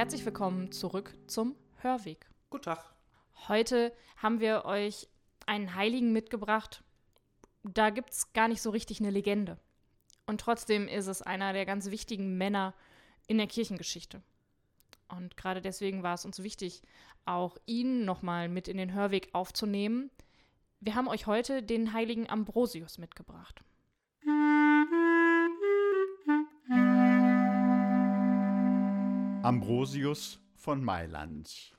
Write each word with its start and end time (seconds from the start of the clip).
herzlich 0.00 0.24
willkommen 0.24 0.72
zurück 0.72 1.14
zum 1.26 1.54
Hörweg. 1.82 2.26
Guten 2.48 2.64
Tag. 2.64 2.94
Heute 3.48 3.92
haben 4.16 4.40
wir 4.40 4.64
euch 4.64 5.08
einen 5.44 5.74
Heiligen 5.74 6.14
mitgebracht. 6.14 6.82
Da 7.64 7.90
gibt 7.90 8.08
es 8.08 8.32
gar 8.32 8.48
nicht 8.48 8.62
so 8.62 8.70
richtig 8.70 9.00
eine 9.00 9.10
Legende. 9.10 9.58
Und 10.24 10.40
trotzdem 10.40 10.88
ist 10.88 11.06
es 11.06 11.20
einer 11.20 11.52
der 11.52 11.66
ganz 11.66 11.90
wichtigen 11.90 12.38
Männer 12.38 12.72
in 13.26 13.36
der 13.36 13.46
Kirchengeschichte. 13.46 14.22
Und 15.08 15.36
gerade 15.36 15.60
deswegen 15.60 16.02
war 16.02 16.14
es 16.14 16.24
uns 16.24 16.42
wichtig, 16.42 16.80
auch 17.26 17.58
ihn 17.66 18.06
nochmal 18.06 18.48
mit 18.48 18.68
in 18.68 18.78
den 18.78 18.94
Hörweg 18.94 19.28
aufzunehmen. 19.34 20.10
Wir 20.80 20.94
haben 20.94 21.08
euch 21.08 21.26
heute 21.26 21.62
den 21.62 21.92
heiligen 21.92 22.26
Ambrosius 22.26 22.96
mitgebracht. 22.96 23.60
Ambrosius 29.50 30.38
von 30.54 30.84
Mailand. 30.84 31.72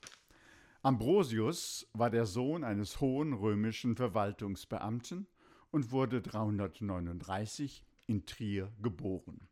Ambrosius 0.81 1.87
war 1.93 2.09
der 2.09 2.25
Sohn 2.25 2.65
eines 2.65 2.99
hohen 2.99 3.31
römischen 3.31 3.95
Verwaltungsbeamten 3.95 5.25
und 5.71 5.89
wurde 5.93 6.21
339 6.21 7.81
in 8.07 8.25
Trier 8.25 8.73
geboren. 8.81 9.47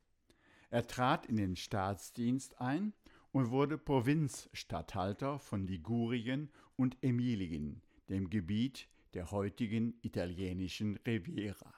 Er 0.70 0.86
trat 0.86 1.28
in 1.28 1.38
den 1.38 1.56
Staatsdienst 1.56 2.60
ein 2.60 2.92
und 3.32 3.52
wurde 3.52 3.78
Provinzstatthalter 3.78 5.40
von 5.40 5.66
Ligurien 5.66 6.52
und 6.76 6.98
Emilien, 7.02 7.82
dem 8.10 8.30
Gebiet 8.30 8.90
der 9.14 9.32
heutigen 9.32 9.98
italienischen 10.02 10.98
Riviera. 11.08 11.74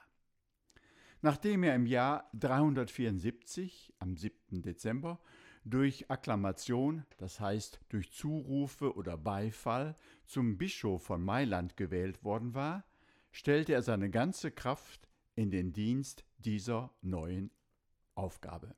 Nachdem 1.20 1.62
er 1.62 1.76
im 1.76 1.86
Jahr 1.86 2.28
374, 2.34 3.94
am 4.00 4.16
7. 4.16 4.60
Dezember, 4.62 5.20
durch 5.64 6.10
Akklamation, 6.10 7.04
das 7.18 7.40
heißt 7.40 7.80
durch 7.88 8.12
Zurufe 8.12 8.94
oder 8.94 9.16
Beifall, 9.16 9.94
zum 10.24 10.58
Bischof 10.58 11.04
von 11.04 11.22
Mailand 11.22 11.76
gewählt 11.76 12.24
worden 12.24 12.54
war, 12.54 12.84
stellte 13.30 13.72
er 13.72 13.82
seine 13.82 14.10
ganze 14.10 14.50
Kraft 14.50 15.08
in 15.34 15.50
den 15.50 15.72
Dienst 15.72 16.24
dieser 16.38 16.92
neuen 17.00 17.50
Aufgabe. 18.14 18.74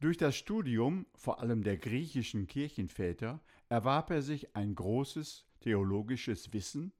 Durch 0.00 0.16
das 0.16 0.36
Studium 0.36 1.06
vor 1.14 1.40
allem 1.40 1.62
der 1.62 1.78
griechischen 1.78 2.46
Kirchenväter 2.46 3.40
erwarb 3.68 4.10
er 4.10 4.22
sich 4.22 4.54
ein 4.54 4.74
großes 4.74 5.46
theologisches 5.60 6.52
Wissen, 6.52 6.92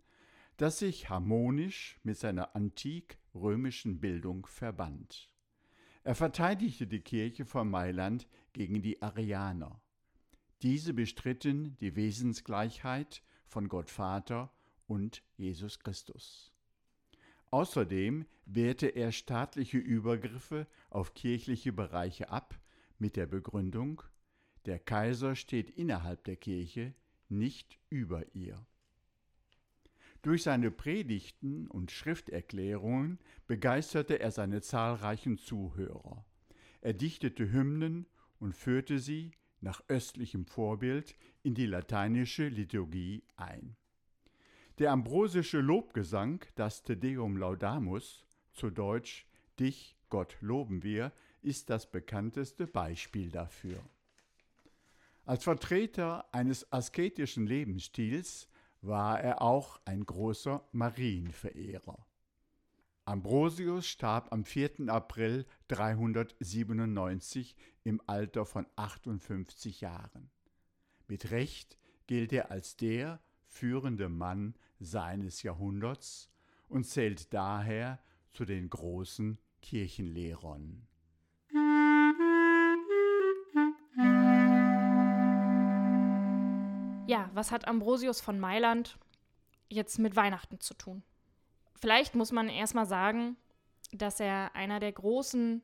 das 0.56 0.78
sich 0.78 1.10
harmonisch 1.10 1.98
mit 2.02 2.16
seiner 2.16 2.56
antik-römischen 2.56 4.00
Bildung 4.00 4.46
verband. 4.46 5.30
Er 6.06 6.14
verteidigte 6.14 6.86
die 6.86 7.00
Kirche 7.00 7.44
von 7.44 7.68
Mailand 7.68 8.28
gegen 8.52 8.80
die 8.80 9.02
Arianer. 9.02 9.80
Diese 10.62 10.94
bestritten 10.94 11.76
die 11.80 11.96
Wesensgleichheit 11.96 13.24
von 13.48 13.66
Gott 13.68 13.90
Vater 13.90 14.52
und 14.86 15.24
Jesus 15.36 15.80
Christus. 15.80 16.52
Außerdem 17.50 18.24
wehrte 18.44 18.86
er 18.86 19.10
staatliche 19.10 19.78
Übergriffe 19.78 20.68
auf 20.90 21.12
kirchliche 21.14 21.72
Bereiche 21.72 22.30
ab 22.30 22.56
mit 23.00 23.16
der 23.16 23.26
Begründung, 23.26 24.00
der 24.64 24.78
Kaiser 24.78 25.34
steht 25.34 25.70
innerhalb 25.70 26.22
der 26.22 26.36
Kirche, 26.36 26.94
nicht 27.28 27.80
über 27.90 28.32
ihr. 28.32 28.64
Durch 30.26 30.42
seine 30.42 30.72
Predigten 30.72 31.68
und 31.68 31.92
Schrifterklärungen 31.92 33.20
begeisterte 33.46 34.18
er 34.18 34.32
seine 34.32 34.60
zahlreichen 34.60 35.38
Zuhörer. 35.38 36.26
Er 36.80 36.94
dichtete 36.94 37.52
Hymnen 37.52 38.06
und 38.40 38.52
führte 38.52 38.98
sie 38.98 39.30
nach 39.60 39.84
östlichem 39.86 40.44
Vorbild 40.44 41.14
in 41.44 41.54
die 41.54 41.66
lateinische 41.66 42.48
Liturgie 42.48 43.22
ein. 43.36 43.76
Der 44.80 44.90
ambrosische 44.90 45.60
Lobgesang, 45.60 46.44
das 46.56 46.82
Te 46.82 46.96
Deum 46.96 47.36
Laudamus, 47.36 48.26
zu 48.52 48.70
Deutsch 48.70 49.28
Dich, 49.60 49.96
Gott 50.10 50.36
loben 50.40 50.82
wir, 50.82 51.12
ist 51.42 51.70
das 51.70 51.88
bekannteste 51.88 52.66
Beispiel 52.66 53.30
dafür. 53.30 53.78
Als 55.24 55.44
Vertreter 55.44 56.34
eines 56.34 56.72
asketischen 56.72 57.46
Lebensstils 57.46 58.48
war 58.86 59.20
er 59.20 59.42
auch 59.42 59.80
ein 59.84 60.04
großer 60.04 60.66
Marienverehrer. 60.72 62.06
Ambrosius 63.04 63.86
starb 63.86 64.32
am 64.32 64.44
4. 64.44 64.88
April 64.88 65.46
397 65.68 67.56
im 67.84 68.00
Alter 68.06 68.44
von 68.44 68.66
58 68.74 69.80
Jahren. 69.80 70.30
Mit 71.06 71.30
Recht 71.30 71.78
gilt 72.06 72.32
er 72.32 72.50
als 72.50 72.76
der 72.76 73.20
führende 73.46 74.08
Mann 74.08 74.54
seines 74.80 75.42
Jahrhunderts 75.42 76.30
und 76.68 76.84
zählt 76.84 77.32
daher 77.32 78.00
zu 78.32 78.44
den 78.44 78.68
großen 78.68 79.38
Kirchenlehrern. 79.62 80.86
Ja, 87.06 87.30
was 87.34 87.52
hat 87.52 87.68
Ambrosius 87.68 88.20
von 88.20 88.38
Mailand 88.38 88.98
jetzt 89.68 89.98
mit 89.98 90.16
Weihnachten 90.16 90.60
zu 90.60 90.74
tun? 90.74 91.02
Vielleicht 91.74 92.14
muss 92.14 92.32
man 92.32 92.48
erstmal 92.48 92.86
sagen, 92.86 93.36
dass 93.92 94.20
er 94.20 94.54
einer 94.54 94.80
der 94.80 94.92
großen 94.92 95.62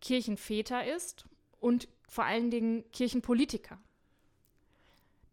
Kirchenväter 0.00 0.86
ist 0.86 1.26
und 1.60 1.88
vor 2.08 2.24
allen 2.24 2.50
Dingen 2.50 2.84
Kirchenpolitiker. 2.92 3.78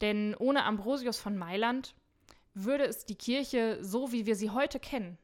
Denn 0.02 0.36
ohne 0.36 0.64
Ambrosius 0.64 1.20
von 1.20 1.38
Mailand 1.38 1.96
würde 2.54 2.86
es 2.86 3.06
die 3.06 3.16
Kirche, 3.16 3.78
so 3.82 4.12
wie 4.12 4.26
wir 4.26 4.36
sie 4.36 4.50
heute 4.50 4.80
kennen, 4.80 5.18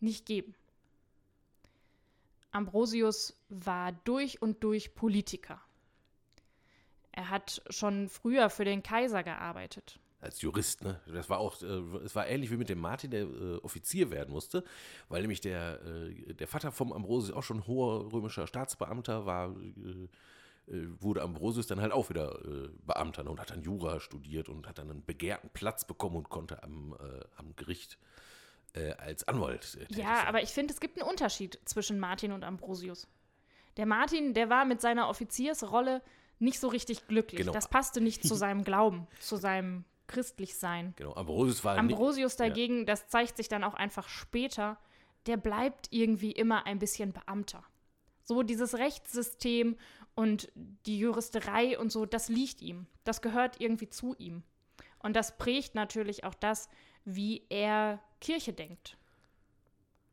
nicht 0.00 0.26
geben. 0.26 0.54
Ambrosius 2.52 3.36
war 3.48 3.92
durch 4.04 4.40
und 4.40 4.62
durch 4.62 4.94
Politiker. 4.94 5.60
Er 7.16 7.30
hat 7.30 7.62
schon 7.70 8.08
früher 8.08 8.50
für 8.50 8.64
den 8.64 8.82
Kaiser 8.82 9.22
gearbeitet. 9.22 10.00
Als 10.20 10.40
Jurist, 10.40 10.82
ne? 10.82 11.00
Das 11.06 11.28
war 11.28 11.38
auch, 11.38 11.62
äh, 11.62 11.66
es 12.04 12.16
war 12.16 12.26
ähnlich 12.26 12.50
wie 12.50 12.56
mit 12.56 12.68
dem 12.68 12.80
Martin, 12.80 13.10
der 13.10 13.22
äh, 13.22 13.56
Offizier 13.58 14.10
werden 14.10 14.32
musste, 14.32 14.64
weil 15.08 15.20
nämlich 15.20 15.40
der, 15.40 15.80
äh, 15.84 16.34
der 16.34 16.48
Vater 16.48 16.72
vom 16.72 16.92
Ambrosius 16.92 17.36
auch 17.36 17.42
schon 17.42 17.66
hoher 17.66 18.10
römischer 18.12 18.46
Staatsbeamter 18.46 19.26
war, 19.26 19.50
äh, 19.50 20.72
äh, 20.72 20.88
wurde 20.98 21.22
Ambrosius 21.22 21.66
dann 21.66 21.80
halt 21.80 21.92
auch 21.92 22.08
wieder 22.08 22.40
äh, 22.44 22.68
Beamter 22.84 23.22
ne? 23.22 23.30
und 23.30 23.38
hat 23.38 23.50
dann 23.50 23.62
Jura 23.62 24.00
studiert 24.00 24.48
und 24.48 24.66
hat 24.66 24.78
dann 24.78 24.90
einen 24.90 25.04
begehrten 25.04 25.50
Platz 25.50 25.84
bekommen 25.84 26.16
und 26.16 26.30
konnte 26.30 26.62
am, 26.62 26.96
am 27.36 27.54
Gericht 27.56 27.98
als 28.98 29.28
Anwalt. 29.28 29.78
ja, 29.90 30.16
sein. 30.16 30.26
aber 30.26 30.42
ich 30.42 30.50
finde, 30.50 30.74
es 30.74 30.80
gibt 30.80 31.00
einen 31.00 31.08
Unterschied 31.08 31.60
zwischen 31.64 32.00
Martin 32.00 32.32
und 32.32 32.42
Ambrosius. 32.42 33.06
Der 33.76 33.86
Martin, 33.86 34.34
der 34.34 34.50
war 34.50 34.64
mit 34.64 34.80
seiner 34.80 35.08
Offiziersrolle 35.08 36.02
nicht 36.44 36.60
so 36.60 36.68
richtig 36.68 37.08
glücklich. 37.08 37.40
Genau. 37.40 37.52
Das 37.52 37.68
passte 37.68 38.00
nicht 38.00 38.22
zu 38.26 38.34
seinem 38.34 38.64
Glauben, 38.64 39.06
zu 39.20 39.36
seinem 39.36 39.84
Christlichsein. 40.06 40.94
Genau, 40.96 41.14
Ambrosius 41.14 41.64
war 41.64 41.78
Ambrosius 41.78 42.36
dagegen, 42.36 42.80
ja. 42.80 42.84
das 42.84 43.08
zeigt 43.08 43.36
sich 43.36 43.48
dann 43.48 43.64
auch 43.64 43.74
einfach 43.74 44.08
später, 44.08 44.78
der 45.26 45.36
bleibt 45.36 45.88
irgendwie 45.90 46.32
immer 46.32 46.66
ein 46.66 46.78
bisschen 46.78 47.12
Beamter. 47.12 47.64
So 48.22 48.42
dieses 48.42 48.74
Rechtssystem 48.74 49.76
und 50.14 50.52
die 50.54 50.98
Juristerei 50.98 51.78
und 51.78 51.90
so, 51.90 52.06
das 52.06 52.28
liegt 52.28 52.62
ihm. 52.62 52.86
Das 53.04 53.22
gehört 53.22 53.60
irgendwie 53.60 53.88
zu 53.88 54.14
ihm. 54.18 54.42
Und 54.98 55.16
das 55.16 55.36
prägt 55.36 55.74
natürlich 55.74 56.24
auch 56.24 56.34
das, 56.34 56.68
wie 57.04 57.44
er 57.48 58.00
Kirche 58.20 58.52
denkt 58.52 58.96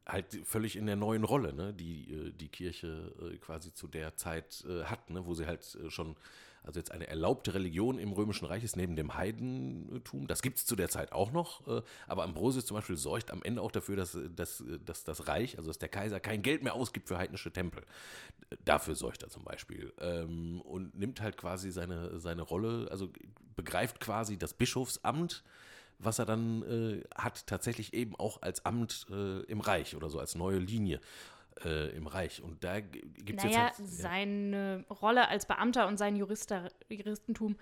halt 0.08 0.40
völlig 0.46 0.76
in 0.76 0.86
der 0.86 0.96
neuen 0.96 1.24
Rolle, 1.24 1.54
ne, 1.54 1.74
die 1.74 2.12
äh, 2.12 2.32
die 2.32 2.48
Kirche 2.48 3.14
äh, 3.22 3.38
quasi 3.38 3.74
zu 3.74 3.88
der 3.88 4.16
Zeit 4.16 4.66
äh, 4.68 4.84
hat, 4.86 5.10
ne, 5.10 5.26
wo 5.26 5.34
sie 5.34 5.46
halt 5.46 5.78
schon, 5.90 6.16
also 6.64 6.80
jetzt 6.80 6.92
eine 6.92 7.08
erlaubte 7.08 7.54
Religion 7.54 8.00
im 8.00 8.12
Römischen 8.12 8.46
Reich 8.46 8.64
ist 8.64 8.76
neben 8.76 8.96
dem 8.96 9.16
Heidentum. 9.16 10.28
Das 10.28 10.42
gibt 10.42 10.58
es 10.58 10.66
zu 10.66 10.76
der 10.76 10.90
Zeit 10.90 11.12
auch 11.12 11.32
noch, 11.32 11.84
aber 12.08 12.24
Ambrosius 12.24 12.68
zum 12.68 12.76
Beispiel 12.76 12.98
sorgt 12.98 13.32
am 13.32 13.42
Ende 13.42 13.64
auch 13.64 13.72
dafür, 13.72 13.96
dass, 13.96 14.16
dass, 14.36 14.64
dass 14.86 15.04
das 15.04 15.28
Reich, 15.28 15.58
also 15.58 15.72
dass 15.72 15.80
der 15.80 15.90
Kaiser 15.90 16.20
kein 16.20 16.44
Geld 16.44 16.62
mehr 16.62 16.76
ausgibt 16.76 17.08
für 17.08 17.18
heidnische 17.18 17.52
Tempel. 17.52 17.84
Dafür 18.64 18.94
sorgt 18.94 19.24
er 19.24 19.30
zum 19.30 19.44
Beispiel 19.44 19.92
ähm, 20.02 20.62
und 20.62 20.94
nimmt 20.94 21.20
halt 21.20 21.36
quasi 21.36 21.72
seine, 21.72 22.20
seine 22.20 22.44
Rolle, 22.44 22.88
also 22.92 23.10
begreift 23.56 24.00
quasi 24.00 24.38
das 24.38 24.54
Bischofsamt 24.54 25.44
was 26.04 26.20
er 26.20 26.26
dann 26.26 26.64
äh, 26.64 27.04
hat, 27.16 27.48
tatsächlich 27.48 27.94
eben 27.94 28.16
auch 28.16 28.42
als 28.42 28.66
Amt 28.66 29.06
äh, 29.10 29.42
im 29.44 29.62
Reich 29.62 29.96
oder 29.96 30.10
so, 30.10 30.20
als 30.20 30.36
neue 30.36 30.58
Linie 30.58 31.00
äh, 31.64 31.96
im 31.96 32.08
Reich. 32.08 32.42
Und 32.42 32.64
da 32.64 32.80
gibt 32.80 33.40
es 33.40 33.44
naja, 33.44 33.68
jetzt. 33.68 33.80
Halt, 33.80 33.80
ja. 33.80 33.86
seine 33.86 34.86
Rolle 34.90 35.28
als 35.28 35.46
Beamter 35.46 35.88
und 35.88 35.98
sein 35.98 36.16
Jurister, 36.16 36.70
Juristentum 36.90 37.58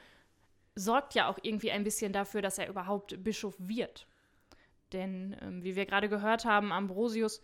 sorgt 0.76 1.16
ja 1.16 1.28
auch 1.28 1.38
irgendwie 1.42 1.72
ein 1.72 1.84
bisschen 1.84 2.14
dafür, 2.14 2.42
dass 2.42 2.58
er 2.58 2.70
überhaupt 2.70 3.24
Bischof 3.24 3.56
wird. 3.60 4.08
Denn, 4.94 5.36
ähm, 5.42 5.64
wie 5.64 5.76
wir 5.76 5.86
gerade 5.86 6.10
gehört 6.10 6.46
haben, 6.46 6.72
Ambrosius 6.72 7.42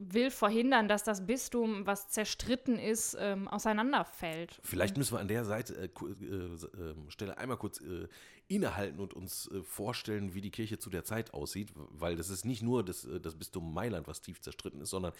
will 0.00 0.30
verhindern, 0.30 0.88
dass 0.88 1.04
das 1.04 1.26
Bistum, 1.26 1.86
was 1.86 2.08
zerstritten 2.08 2.78
ist, 2.78 3.16
ähm, 3.20 3.46
auseinanderfällt. 3.48 4.58
Vielleicht 4.64 4.96
müssen 4.96 5.14
wir 5.14 5.20
an 5.20 5.28
der 5.28 5.44
Seite, 5.44 5.74
äh, 5.74 5.84
äh, 5.84 6.90
ähm, 6.90 7.10
Stelle 7.10 7.36
einmal 7.36 7.58
kurz 7.58 7.80
äh, 7.80 8.08
innehalten 8.48 8.98
und 8.98 9.12
uns 9.14 9.48
äh, 9.52 9.62
vorstellen, 9.62 10.34
wie 10.34 10.40
die 10.40 10.50
Kirche 10.50 10.78
zu 10.78 10.88
der 10.88 11.04
Zeit 11.04 11.34
aussieht, 11.34 11.72
weil 11.76 12.16
das 12.16 12.30
ist 12.30 12.44
nicht 12.44 12.62
nur 12.62 12.82
das, 12.82 13.04
äh, 13.04 13.20
das 13.20 13.36
Bistum 13.36 13.74
Mailand, 13.74 14.08
was 14.08 14.22
tief 14.22 14.40
zerstritten 14.40 14.80
ist, 14.80 14.90
sondern 14.90 15.12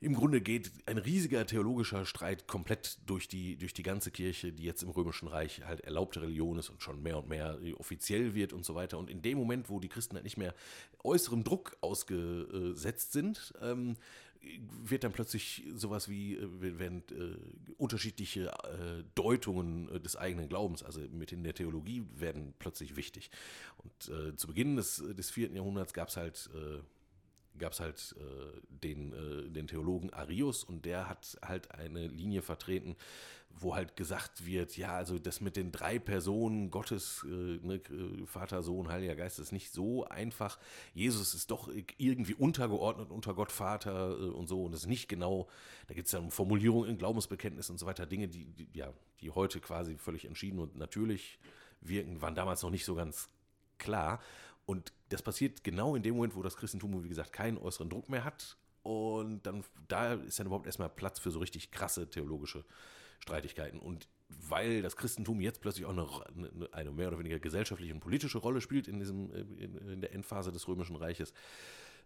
im 0.00 0.14
Grunde 0.14 0.40
geht 0.40 0.72
ein 0.86 0.96
riesiger 0.96 1.46
theologischer 1.46 2.06
Streit 2.06 2.46
komplett 2.46 2.98
durch 3.06 3.28
die, 3.28 3.56
durch 3.56 3.74
die 3.74 3.82
ganze 3.82 4.10
Kirche, 4.10 4.50
die 4.50 4.64
jetzt 4.64 4.82
im 4.82 4.88
Römischen 4.88 5.28
Reich 5.28 5.62
halt 5.66 5.80
erlaubte 5.80 6.22
Religion 6.22 6.58
ist 6.58 6.70
und 6.70 6.82
schon 6.82 7.02
mehr 7.02 7.18
und 7.18 7.28
mehr 7.28 7.58
offiziell 7.78 8.34
wird 8.34 8.54
und 8.54 8.64
so 8.64 8.74
weiter. 8.74 8.98
Und 8.98 9.10
in 9.10 9.20
dem 9.20 9.36
Moment, 9.36 9.68
wo 9.68 9.78
die 9.78 9.88
Christen 9.88 10.14
halt 10.14 10.24
nicht 10.24 10.38
mehr 10.38 10.54
äußerem 11.04 11.44
Druck 11.44 11.76
ausgesetzt 11.82 13.12
sind, 13.12 13.52
ähm, 13.60 13.96
wird 14.82 15.04
dann 15.04 15.12
plötzlich 15.12 15.64
sowas 15.74 16.08
wie, 16.08 16.36
äh, 16.36 16.78
werden 16.78 17.02
äh, 17.10 17.72
unterschiedliche 17.76 18.46
äh, 18.46 19.04
Deutungen 19.14 19.90
äh, 19.90 20.00
des 20.00 20.16
eigenen 20.16 20.48
Glaubens, 20.48 20.82
also 20.82 21.00
mit 21.12 21.30
in 21.32 21.44
der 21.44 21.52
Theologie, 21.52 22.06
werden 22.16 22.54
plötzlich 22.58 22.96
wichtig. 22.96 23.30
Und 23.76 24.08
äh, 24.08 24.34
zu 24.36 24.46
Beginn 24.46 24.76
des, 24.76 24.96
des 24.96 25.30
vierten 25.30 25.56
Jahrhunderts 25.56 25.92
gab 25.92 26.08
es 26.08 26.16
halt 26.16 26.48
äh, 26.54 26.80
gab 27.58 27.72
es 27.72 27.80
halt 27.80 28.14
äh, 28.18 28.60
den, 28.68 29.12
äh, 29.12 29.16
den 29.52 29.66
Theologen 29.66 30.12
Arius 30.12 30.64
und 30.64 30.84
der 30.84 31.08
hat 31.08 31.38
halt 31.42 31.72
eine 31.72 32.06
Linie 32.06 32.42
vertreten, 32.42 32.96
wo 33.58 33.74
halt 33.74 33.96
gesagt 33.96 34.46
wird, 34.46 34.76
ja, 34.76 34.94
also 34.94 35.18
das 35.18 35.40
mit 35.40 35.56
den 35.56 35.72
drei 35.72 35.98
Personen 35.98 36.70
Gottes, 36.70 37.24
äh, 37.24 37.28
ne, 37.28 37.80
Vater, 38.26 38.62
Sohn, 38.62 38.88
Heiliger 38.88 39.16
Geist, 39.16 39.38
ist 39.38 39.52
nicht 39.52 39.72
so 39.72 40.04
einfach. 40.04 40.58
Jesus 40.94 41.34
ist 41.34 41.50
doch 41.50 41.68
irgendwie 41.98 42.34
untergeordnet 42.34 43.10
unter 43.10 43.34
Gott, 43.34 43.52
Vater 43.52 44.18
äh, 44.18 44.24
und 44.24 44.48
so 44.48 44.64
und 44.64 44.72
das 44.72 44.82
ist 44.82 44.86
nicht 44.86 45.08
genau, 45.08 45.48
da 45.88 45.94
gibt 45.94 46.06
es 46.06 46.12
dann 46.12 46.30
Formulierungen 46.30 46.88
in 46.88 46.98
Glaubensbekenntnis 46.98 47.70
und 47.70 47.78
so 47.78 47.86
weiter, 47.86 48.06
Dinge, 48.06 48.28
die, 48.28 48.46
die, 48.46 48.68
ja, 48.72 48.92
die 49.20 49.30
heute 49.30 49.60
quasi 49.60 49.96
völlig 49.96 50.24
entschieden 50.24 50.58
und 50.58 50.76
natürlich 50.76 51.38
wirken, 51.80 52.22
waren 52.22 52.34
damals 52.34 52.62
noch 52.62 52.70
nicht 52.70 52.84
so 52.84 52.94
ganz 52.94 53.28
klar. 53.78 54.20
Und 54.66 54.92
das 55.08 55.22
passiert 55.22 55.64
genau 55.64 55.96
in 55.96 56.02
dem 56.02 56.14
Moment, 56.14 56.36
wo 56.36 56.42
das 56.42 56.56
Christentum, 56.56 57.02
wie 57.02 57.08
gesagt, 57.08 57.32
keinen 57.32 57.58
äußeren 57.58 57.90
Druck 57.90 58.08
mehr 58.08 58.24
hat. 58.24 58.56
Und 58.82 59.46
dann, 59.46 59.64
da 59.88 60.14
ist 60.14 60.38
dann 60.38 60.46
überhaupt 60.46 60.66
erstmal 60.66 60.88
Platz 60.88 61.18
für 61.18 61.30
so 61.30 61.38
richtig 61.38 61.70
krasse 61.70 62.08
theologische 62.08 62.64
Streitigkeiten. 63.18 63.78
Und 63.78 64.08
weil 64.28 64.82
das 64.82 64.96
Christentum 64.96 65.40
jetzt 65.40 65.60
plötzlich 65.60 65.86
auch 65.86 65.90
eine, 65.90 66.06
eine 66.72 66.90
mehr 66.90 67.08
oder 67.08 67.18
weniger 67.18 67.38
gesellschaftliche 67.38 67.92
und 67.92 68.00
politische 68.00 68.38
Rolle 68.38 68.60
spielt 68.60 68.88
in, 68.88 68.98
diesem, 68.98 69.32
in, 69.32 69.76
in 69.76 70.00
der 70.00 70.12
Endphase 70.12 70.52
des 70.52 70.66
Römischen 70.68 70.96
Reiches, 70.96 71.32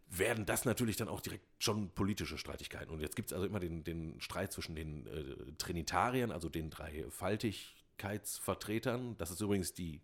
werden 0.09 0.47
das 0.47 0.65
natürlich 0.65 0.97
dann 0.97 1.09
auch 1.09 1.21
direkt 1.21 1.47
schon 1.59 1.91
politische 1.91 2.39
Streitigkeiten. 2.39 2.93
Und 2.93 3.01
jetzt 3.01 3.17
gibt 3.17 3.31
es 3.31 3.33
also 3.33 3.47
immer 3.47 3.61
den, 3.61 3.85
den 3.85 4.21
Streit 4.21 4.53
zwischen 4.53 4.75
den 4.75 5.07
äh, 5.07 5.53
Trinitariern, 5.59 6.31
also 6.31 6.49
den 6.49 6.71
drei 6.71 7.07
Faltigkeitsvertretern. 7.09 9.17
Das 9.17 9.31
ist 9.31 9.41
übrigens 9.41 9.73
die 9.73 10.01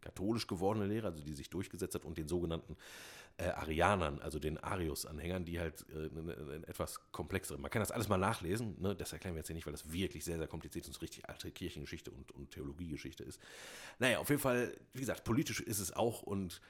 katholisch 0.00 0.46
gewordene 0.46 0.86
Lehre, 0.86 1.08
also 1.08 1.22
die 1.22 1.34
sich 1.34 1.50
durchgesetzt 1.50 1.94
hat, 1.94 2.04
und 2.04 2.18
den 2.18 2.28
sogenannten 2.28 2.76
äh, 3.38 3.50
Arianern, 3.50 4.18
also 4.18 4.38
den 4.38 4.58
Arius-Anhängern, 4.58 5.44
die 5.44 5.60
halt 5.60 5.86
äh, 5.90 6.10
eine 6.18 6.66
etwas 6.66 7.00
komplexere. 7.12 7.58
Man 7.58 7.70
kann 7.70 7.80
das 7.80 7.92
alles 7.92 8.08
mal 8.08 8.18
nachlesen, 8.18 8.80
ne? 8.80 8.96
das 8.96 9.12
erklären 9.12 9.34
wir 9.34 9.40
jetzt 9.40 9.46
hier 9.46 9.54
nicht, 9.54 9.66
weil 9.66 9.72
das 9.72 9.92
wirklich 9.92 10.24
sehr, 10.24 10.38
sehr 10.38 10.48
kompliziert 10.48 10.86
und 10.88 11.00
richtig 11.00 11.28
alte 11.28 11.50
Kirchengeschichte 11.50 12.10
und, 12.10 12.32
und 12.32 12.50
Theologiegeschichte 12.50 13.22
ist. 13.22 13.40
Naja, 14.00 14.18
auf 14.18 14.28
jeden 14.28 14.40
Fall, 14.40 14.76
wie 14.92 15.00
gesagt, 15.00 15.22
politisch 15.22 15.60
ist 15.60 15.78
es 15.78 15.92
auch 15.92 16.22
und 16.22 16.60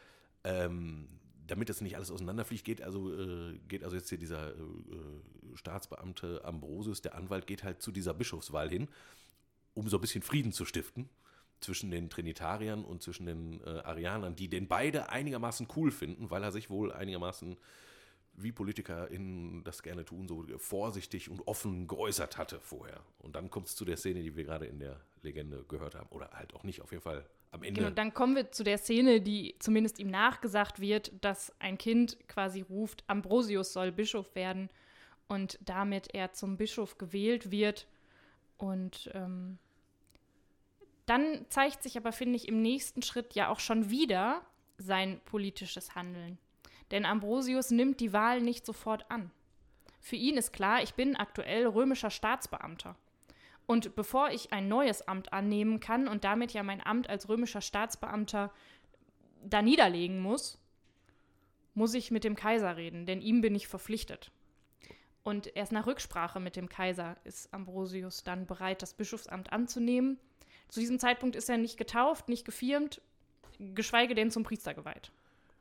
ähm, 0.45 1.09
damit 1.47 1.71
das 1.71 1.81
nicht 1.81 1.97
alles 1.97 2.11
auseinanderfliegt, 2.11 2.65
geht 2.65 2.83
also, 2.83 3.15
äh, 3.15 3.59
geht 3.69 3.83
also 3.83 3.97
jetzt 3.97 4.11
hier 4.11 4.19
dieser 4.19 4.55
äh, 4.55 4.61
äh, 4.61 5.57
Staatsbeamte 5.57 6.45
Ambrosius, 6.45 7.01
der 7.01 7.15
Anwalt, 7.15 7.47
geht 7.47 7.65
halt 7.65 7.81
zu 7.81 7.93
dieser 7.93 8.13
Bischofswahl 8.13 8.69
hin, 8.69 8.89
um 9.73 9.89
so 9.89 9.97
ein 9.97 10.03
bisschen 10.03 10.23
Frieden 10.23 10.53
zu 10.53 10.67
stiften 10.67 11.09
zwischen 11.61 11.91
den 11.91 12.11
Trinitariern 12.11 12.85
und 12.85 13.03
zwischen 13.03 13.27
den 13.27 13.61
äh, 13.65 13.81
Arianern, 13.81 14.37
die 14.37 14.49
den 14.49 14.69
beide 14.69 15.11
einigermaßen 15.11 15.69
cool 15.77 15.91
finden, 15.91 16.31
weil 16.31 16.43
er 16.43 16.53
sich 16.53 16.71
wohl 16.71 16.93
einigermaßen, 16.93 17.57
wie 18.35 18.53
PolitikerInnen 18.53 19.65
das 19.65 19.83
gerne 19.83 20.05
tun, 20.05 20.29
so 20.29 20.47
vorsichtig 20.59 21.29
und 21.29 21.47
offen 21.47 21.89
geäußert 21.89 22.39
hatte 22.39 22.61
vorher. 22.61 23.01
Und 23.19 23.35
dann 23.35 23.51
kommt 23.51 23.67
es 23.67 23.77
zu 23.77 23.85
der 23.85 23.97
Szene, 23.97 24.23
die 24.23 24.37
wir 24.37 24.45
gerade 24.45 24.67
in 24.67 24.79
der 24.79 25.01
Legende 25.23 25.65
gehört 25.69 25.97
haben. 25.97 26.09
Oder 26.11 26.31
halt 26.31 26.55
auch 26.55 26.63
nicht, 26.63 26.81
auf 26.81 26.93
jeden 26.93 27.03
Fall 27.03 27.27
am 27.51 27.63
Ende. 27.63 27.81
Genau, 27.81 27.93
dann 27.93 28.15
kommen 28.15 28.37
wir 28.37 28.53
zu 28.53 28.63
der 28.63 28.79
Szene, 28.79 29.21
die 29.21 29.57
zumindest 29.59 29.99
ihm 29.99 30.11
nachgesagt 30.11 30.81
wird, 30.81 31.13
dass 31.21 31.53
ein 31.59 31.79
Kind 31.79 32.17
quasi 32.29 32.61
ruft, 32.61 33.03
Ambrosius 33.09 33.73
soll 33.73 33.91
Bischof 33.91 34.35
werden 34.35 34.71
und 35.27 35.59
damit 35.63 36.15
er 36.15 36.33
zum 36.33 36.57
Bischof 36.57 36.99
gewählt 36.99 37.51
wird. 37.51 37.87
Und 38.57 39.11
ähm, 39.15 39.59
dann 41.09 41.47
zeigt 41.49 41.83
sich 41.83 41.97
aber, 41.97 42.13
finde 42.13 42.37
ich, 42.37 42.49
im 42.49 42.61
nächsten 42.61 43.03
Schritt 43.03 43.35
ja 43.35 43.49
auch 43.49 43.61
schon 43.61 43.91
wieder 43.91 44.43
sein 44.77 45.21
politisches 45.25 45.95
Handeln. 45.95 46.39
Denn 46.91 47.07
Ambrosius 47.07 47.71
nimmt 47.71 48.01
die 48.01 48.13
Wahl 48.13 48.41
nicht 48.41 48.67
sofort 48.67 49.11
an. 49.11 49.31
Für 50.01 50.17
ihn 50.17 50.37
ist 50.37 50.53
klar, 50.53 50.83
ich 50.83 50.95
bin 50.95 51.17
aktuell 51.17 51.67
römischer 51.67 52.11
Staatsbeamter. 52.11 52.97
Und 53.67 53.95
bevor 53.97 54.31
ich 54.31 54.53
ein 54.53 54.69
neues 54.69 55.07
Amt 55.07 55.33
annehmen 55.33 55.81
kann 55.81 56.09
und 56.09 56.25
damit 56.25 56.53
ja 56.53 56.63
mein 56.63 56.85
Amt 56.85 57.11
als 57.11 57.29
römischer 57.29 57.61
Staatsbeamter 57.61 58.53
da 59.45 59.63
niederlegen 59.63 60.21
muss, 60.21 60.59
muss 61.75 61.95
ich 61.95 62.11
mit 62.11 62.25
dem 62.25 62.35
Kaiser 62.35 62.77
reden, 62.77 63.07
denn 63.07 63.21
ihm 63.21 63.41
bin 63.41 63.55
ich 63.55 63.69
verpflichtet. 63.69 64.31
Und 65.23 65.55
erst 65.55 65.73
nach 65.73 65.87
Rücksprache 65.87 66.41
mit 66.41 66.57
dem 66.57 66.69
Kaiser 66.69 67.17
ist 67.25 67.53
Ambrosius 67.53 68.25
dann 68.25 68.47
bereit, 68.47 68.81
das 68.83 68.95
Bischofsamt 68.95 69.53
anzunehmen 69.53 70.19
zu 70.69 70.81
diesem 70.81 70.99
Zeitpunkt 70.99 71.37
ist 71.37 71.49
er 71.49 71.59
nicht 71.59 71.77
getauft, 71.77 72.29
nicht 72.29 72.45
gefirmt, 72.45 73.01
geschweige 73.59 74.15
denn 74.15 74.31
zum 74.31 74.45
Priester 74.45 74.75
geweiht. 74.75 75.11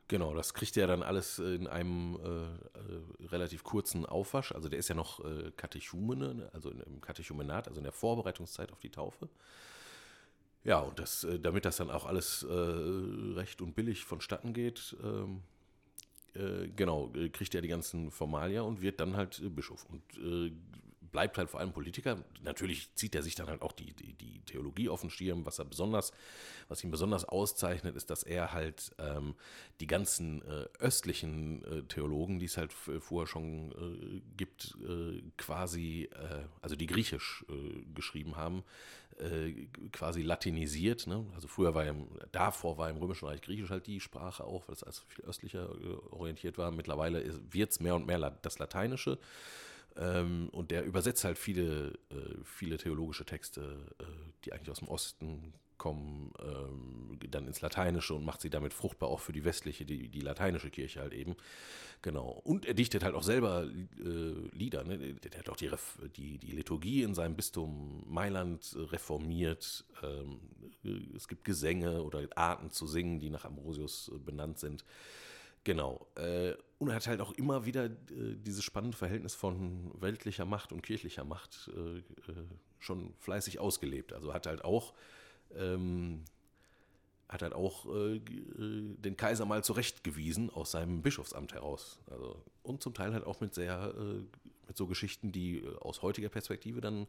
Genau, 0.09 0.33
das 0.33 0.53
kriegt 0.53 0.77
er 0.77 0.87
dann 0.87 1.03
alles 1.03 1.37
in 1.37 1.67
einem 1.67 2.17
äh, 2.23 2.27
äh, 2.27 3.27
relativ 3.27 3.65
kurzen 3.65 4.05
Aufwasch. 4.05 4.53
Also 4.53 4.69
der 4.69 4.79
ist 4.79 4.87
ja 4.87 4.95
noch 4.95 5.23
äh, 5.25 5.51
Katechumene, 5.57 6.33
ne, 6.33 6.49
also 6.53 6.71
im 6.71 7.01
Katechumenat, 7.01 7.67
also 7.67 7.79
in 7.79 7.83
der 7.83 7.91
Vorbereitungszeit 7.91 8.71
auf 8.71 8.79
die 8.79 8.89
Taufe. 8.89 9.27
Ja, 10.63 10.79
und 10.79 10.97
das, 10.99 11.25
äh, 11.25 11.39
damit 11.39 11.65
das 11.65 11.77
dann 11.77 11.91
auch 11.91 12.05
alles 12.05 12.43
äh, 12.43 12.53
recht 12.53 13.61
und 13.61 13.75
billig 13.75 14.05
vonstatten 14.05 14.53
geht, 14.53 14.95
ähm, 15.03 15.41
äh, 16.35 16.69
genau, 16.69 17.11
kriegt 17.33 17.53
er 17.53 17.61
die 17.61 17.67
ganzen 17.67 18.09
Formalia 18.09 18.61
und 18.61 18.81
wird 18.81 19.01
dann 19.01 19.17
halt 19.17 19.41
Bischof. 19.55 19.85
Und 19.89 20.53
bleibt 21.17 21.39
halt 21.39 21.49
vor 21.49 21.59
allem 21.59 21.71
Politiker. 21.71 22.23
Natürlich 22.43 22.93
zieht 22.93 23.15
er 23.15 23.23
sich 23.23 23.33
dann 23.33 23.47
halt 23.47 23.63
auch 23.63 23.71
die, 23.71 23.91
die, 23.91 24.13
die 24.13 24.39
Theologie 24.41 24.87
auf 24.87 25.01
den 25.01 25.09
Schirm. 25.09 25.47
Was 25.47 25.57
er 25.57 25.65
besonders, 25.65 26.11
was 26.67 26.83
ihn 26.83 26.91
besonders 26.91 27.25
auszeichnet, 27.25 27.95
ist, 27.95 28.11
dass 28.11 28.21
er 28.21 28.53
halt 28.53 28.91
ähm, 28.99 29.33
die 29.79 29.87
ganzen 29.87 30.43
äh, 30.43 30.67
östlichen 30.77 31.65
äh, 31.65 31.81
Theologen, 31.85 32.37
die 32.37 32.45
es 32.45 32.57
halt 32.57 32.71
vorher 32.71 33.25
schon 33.25 33.71
äh, 33.71 34.21
gibt, 34.37 34.77
äh, 34.87 35.23
quasi, 35.37 36.07
äh, 36.13 36.43
also 36.61 36.75
die 36.75 36.85
griechisch 36.85 37.43
äh, 37.49 37.83
geschrieben 37.95 38.35
haben, 38.35 38.63
quasi 39.93 40.21
latinisiert. 40.21 41.07
Ne? 41.07 41.25
Also 41.33 41.47
früher 41.47 41.73
war 41.73 41.83
im, 41.87 42.07
davor 42.31 42.77
war 42.77 42.87
im 42.91 42.97
Römischen 42.97 43.27
Reich 43.27 43.41
Griechisch 43.41 43.71
halt 43.71 43.87
die 43.87 43.99
Sprache 43.99 44.43
auch, 44.43 44.67
weil 44.67 44.75
es 44.75 44.83
also 44.83 45.01
viel 45.07 45.25
östlicher 45.25 45.71
orientiert 46.11 46.59
war. 46.59 46.69
Mittlerweile 46.69 47.23
wird 47.51 47.71
es 47.71 47.79
mehr 47.79 47.95
und 47.95 48.05
mehr 48.05 48.19
das 48.43 48.59
Lateinische. 48.59 49.17
Ähm, 49.97 50.49
und 50.51 50.71
der 50.71 50.85
übersetzt 50.85 51.23
halt 51.23 51.37
viele, 51.37 51.93
äh, 52.09 52.43
viele 52.43 52.77
theologische 52.77 53.25
Texte, 53.25 53.95
äh, 53.99 54.03
die 54.45 54.53
eigentlich 54.53 54.69
aus 54.69 54.79
dem 54.79 54.87
Osten 54.87 55.53
kommen, 55.77 56.31
ähm, 56.39 57.19
dann 57.29 57.47
ins 57.47 57.61
Lateinische 57.61 58.13
und 58.13 58.25
macht 58.25 58.41
sie 58.41 58.49
damit 58.49 58.73
fruchtbar 58.73 59.09
auch 59.09 59.19
für 59.19 59.31
die 59.31 59.45
westliche, 59.45 59.85
die, 59.85 60.09
die 60.09 60.21
lateinische 60.21 60.69
Kirche 60.69 61.01
halt 61.01 61.13
eben. 61.13 61.35
Genau. 62.01 62.29
Und 62.43 62.65
er 62.65 62.73
dichtet 62.73 63.03
halt 63.03 63.15
auch 63.15 63.23
selber 63.23 63.65
äh, 63.65 64.55
Lieder. 64.55 64.83
Ne? 64.83 64.97
Der 65.15 65.39
hat 65.39 65.49
auch 65.49 65.55
die, 65.55 65.69
die, 66.15 66.37
die 66.37 66.51
Liturgie 66.51 67.03
in 67.03 67.15
seinem 67.15 67.35
Bistum 67.35 68.03
Mailand 68.07 68.75
reformiert. 68.75 69.85
Ähm, 70.03 70.39
es 71.15 71.27
gibt 71.27 71.43
Gesänge 71.43 72.03
oder 72.03 72.27
Arten 72.35 72.71
zu 72.71 72.87
singen, 72.87 73.19
die 73.19 73.29
nach 73.29 73.45
Ambrosius 73.45 74.11
äh, 74.13 74.19
benannt 74.19 74.59
sind. 74.59 74.83
Genau. 75.67 76.07
Äh, 76.15 76.53
und 76.79 76.87
er 76.87 76.95
hat 76.95 77.07
halt 77.07 77.19
auch 77.19 77.33
immer 77.33 77.65
wieder 77.65 77.87
äh, 77.87 77.89
dieses 78.37 78.63
spannende 78.63 78.95
Verhältnis 78.95 79.35
von 79.35 79.91
weltlicher 79.99 80.45
Macht 80.45 80.71
und 80.71 80.81
kirchlicher 80.81 81.25
Macht 81.25 81.69
äh, 81.75 82.01
schon 82.79 83.13
fleißig 83.19 83.59
ausgelebt. 83.59 84.13
Also 84.13 84.33
hat 84.33 84.47
halt 84.47 84.63
auch 84.63 84.93
ähm, 85.53 86.23
hat 87.27 87.41
halt 87.41 87.51
auch 87.51 87.85
äh, 87.93 88.21
den 88.21 89.17
Kaiser 89.17 89.43
mal 89.43 89.61
zurechtgewiesen 89.61 90.49
aus 90.51 90.71
seinem 90.71 91.01
Bischofsamt 91.01 91.53
heraus. 91.53 91.99
Also, 92.09 92.41
und 92.63 92.81
zum 92.81 92.93
Teil 92.93 93.11
halt 93.11 93.25
auch 93.25 93.41
mit 93.41 93.53
sehr, 93.53 93.93
äh, 93.97 94.23
mit 94.67 94.77
so 94.77 94.87
Geschichten, 94.87 95.33
die 95.33 95.65
aus 95.81 96.01
heutiger 96.01 96.29
Perspektive 96.29 96.79
dann 96.79 97.07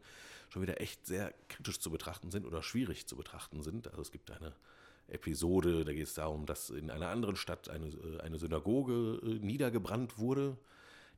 schon 0.49 0.61
wieder 0.61 0.81
echt 0.81 1.07
sehr 1.07 1.33
kritisch 1.47 1.79
zu 1.79 1.91
betrachten 1.91 2.29
sind 2.29 2.45
oder 2.45 2.61
schwierig 2.61 3.07
zu 3.07 3.15
betrachten 3.15 3.63
sind. 3.63 3.87
Also 3.87 4.01
es 4.01 4.11
gibt 4.11 4.29
eine 4.31 4.53
Episode. 5.11 5.85
Da 5.85 5.93
geht 5.93 6.07
es 6.07 6.13
darum, 6.13 6.45
dass 6.45 6.69
in 6.69 6.89
einer 6.89 7.09
anderen 7.09 7.35
Stadt 7.35 7.69
eine, 7.69 7.87
äh, 7.87 8.19
eine 8.21 8.37
Synagoge 8.37 9.19
äh, 9.23 9.45
niedergebrannt 9.45 10.17
wurde. 10.17 10.57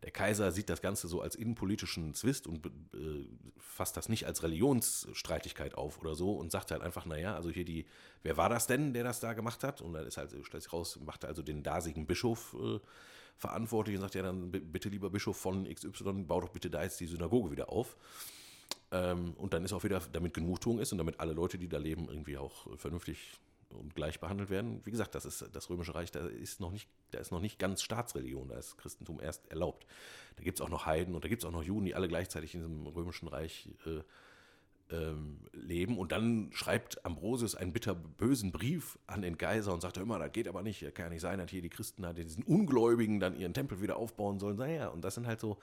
Der 0.04 0.12
Kaiser 0.12 0.52
sieht 0.52 0.70
das 0.70 0.82
Ganze 0.82 1.08
so 1.08 1.22
als 1.22 1.36
innenpolitischen 1.36 2.16
Zwist 2.16 2.48
und 2.48 2.66
äh, 2.66 3.28
fasst 3.60 3.98
das 3.98 4.10
nicht 4.10 4.26
als 4.26 4.42
Religionsstreitigkeit 4.42 5.76
auf 5.76 6.00
oder 6.00 6.16
so 6.16 6.34
und 6.34 6.52
sagt 6.52 6.72
halt 6.72 6.82
einfach, 6.82 7.06
naja, 7.06 7.36
also 7.36 7.52
hier 7.52 7.66
die, 7.66 7.86
wer 8.24 8.36
war 8.36 8.50
das 8.50 8.66
denn, 8.66 8.94
der 8.94 9.04
das 9.04 9.20
da 9.20 9.34
gemacht 9.34 9.64
hat? 9.64 9.82
Und 9.82 9.94
dann 9.94 10.08
ist 10.08 10.18
halt, 10.18 10.34
stellt 10.44 10.64
sich 10.64 10.74
raus, 10.74 11.00
macht 11.06 11.24
also 11.24 11.44
den 11.44 11.62
dasigen 11.62 12.08
Bischof 12.08 12.56
äh, 12.60 12.80
verantwortlich 13.38 13.96
und 13.96 14.02
sagt, 14.02 14.16
ja, 14.16 14.24
dann 14.24 14.52
bitte 14.52 14.90
lieber 14.90 15.12
Bischof 15.12 15.38
von 15.38 15.72
XY, 15.72 16.24
bau 16.28 16.42
doch 16.42 16.50
bitte 16.50 16.72
da 16.72 16.82
jetzt 16.82 17.00
die 17.00 17.08
Synagoge 17.08 17.52
wieder 17.52 17.70
auf. 17.70 17.96
Ähm, 18.92 19.34
und 19.38 19.54
dann 19.54 19.64
ist 19.64 19.74
auch 19.74 19.84
wieder, 19.84 20.02
damit 20.12 20.34
Genugtuung 20.34 20.80
ist 20.80 20.92
und 20.92 20.98
damit 20.98 21.20
alle 21.20 21.34
Leute, 21.34 21.60
die 21.60 21.70
da 21.70 21.78
leben, 21.78 22.10
irgendwie 22.10 22.38
auch 22.38 22.76
vernünftig 22.78 23.40
und 23.74 23.96
gleich 23.96 24.20
behandelt 24.20 24.50
werden. 24.50 24.82
Wie 24.86 24.92
gesagt, 24.92 25.16
das 25.16 25.26
ist 25.26 25.50
das 25.52 25.70
Römische 25.70 25.96
Reich, 25.96 26.12
da 26.12 26.26
ist 26.28 26.60
noch 26.60 26.72
nicht, 26.72 26.90
da 27.12 27.20
ist 27.20 27.32
noch 27.32 27.42
nicht 27.42 27.60
ganz 27.60 27.82
Staatsreligion, 27.82 28.50
da 28.50 28.58
ist 28.58 28.78
Christentum 28.78 29.20
erst 29.20 29.48
erlaubt. 29.50 29.86
Da 30.36 30.44
gibt 30.44 30.60
es 30.60 30.66
auch 30.66 30.70
noch 30.70 30.86
Heiden 30.86 31.16
und 31.16 31.24
da 31.24 31.30
gibt 31.30 31.44
es 31.44 31.48
auch 31.48 31.52
noch 31.52 31.64
Juden, 31.64 31.86
die 31.86 31.96
alle 31.96 32.08
gleichzeitig 32.08 32.56
in 32.56 32.62
diesem 32.62 32.88
Römischen 32.88 33.28
Reich 33.28 33.70
äh, 33.86 34.02
ähm, 34.92 35.40
leben. 35.54 35.98
Und 35.98 36.12
dann 36.12 36.50
schreibt 36.54 37.06
Ambrosius 37.06 37.56
einen 37.56 37.74
bitterbösen 37.74 38.52
Brief 38.52 38.98
an 39.08 39.22
den 39.22 39.38
Kaiser 39.38 39.74
und 39.74 39.82
sagt 39.82 39.98
immer, 39.98 40.20
das 40.20 40.32
geht 40.32 40.48
aber 40.48 40.62
nicht, 40.64 40.82
kann 40.96 41.06
ja 41.06 41.10
nicht 41.10 41.22
sein, 41.22 41.40
dass 41.40 41.50
hier 41.50 41.62
die 41.62 41.70
Christen, 41.70 42.06
diesen 42.16 42.44
Ungläubigen 42.44 43.20
dann 43.20 43.38
ihren 43.38 43.54
Tempel 43.54 43.82
wieder 43.82 43.98
aufbauen 43.98 44.40
sollen. 44.40 44.58
Naja, 44.58 44.90
und 44.90 45.02
das 45.04 45.16
sind 45.16 45.28
halt 45.28 45.40
so, 45.40 45.58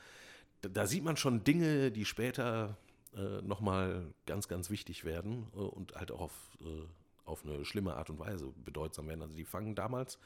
da, 0.63 0.69
da 0.69 0.87
sieht 0.87 1.05
man 1.05 1.17
schon 1.17 1.45
Dinge, 1.45 1.91
die 1.91 2.05
später 2.05 2.77
äh, 3.15 3.43
nochmal 3.43 4.13
ganz, 4.27 4.49
ganz 4.49 4.71
wichtig 4.71 5.05
werden 5.05 5.47
äh, 5.55 5.59
und 5.59 5.95
halt 5.95 6.11
auch 6.11 6.21
auf, 6.21 6.59
äh, 6.61 6.85
auf 7.29 7.45
eine 7.45 7.65
schlimme 7.65 7.95
Art 7.95 8.11
und 8.11 8.19
Weise 8.19 8.53
bedeutsam 8.65 9.09
werden. 9.09 9.23
Also 9.23 9.35
die 9.35 9.45
fangen 9.45 9.75
damals 9.75 10.19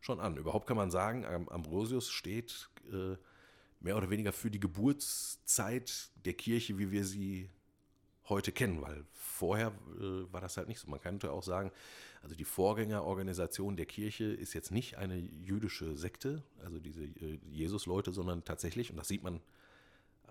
schon 0.00 0.20
an. 0.20 0.36
Überhaupt 0.36 0.66
kann 0.66 0.76
man 0.76 0.90
sagen, 0.90 1.24
Ambrosius 1.48 2.10
steht 2.10 2.68
äh, 2.92 3.16
mehr 3.80 3.96
oder 3.96 4.10
weniger 4.10 4.32
für 4.32 4.50
die 4.50 4.60
Geburtszeit 4.60 6.10
der 6.24 6.34
Kirche, 6.34 6.78
wie 6.78 6.90
wir 6.90 7.04
sie 7.04 7.50
heute 8.28 8.52
kennen, 8.52 8.80
weil 8.82 9.04
vorher 9.12 9.72
äh, 9.98 10.32
war 10.32 10.40
das 10.40 10.56
halt 10.56 10.68
nicht 10.68 10.80
so. 10.80 10.88
Man 10.88 11.00
könnte 11.00 11.32
auch 11.32 11.42
sagen, 11.42 11.72
also 12.22 12.36
die 12.36 12.44
Vorgängerorganisation 12.44 13.76
der 13.76 13.86
Kirche 13.86 14.24
ist 14.24 14.54
jetzt 14.54 14.70
nicht 14.70 14.96
eine 14.96 15.16
jüdische 15.16 15.96
Sekte, 15.96 16.42
also 16.62 16.78
diese 16.78 17.04
äh, 17.04 17.40
Jesus-Leute, 17.50 18.12
sondern 18.12 18.44
tatsächlich, 18.44 18.90
und 18.90 18.96
das 18.96 19.08
sieht 19.08 19.22
man 19.22 19.40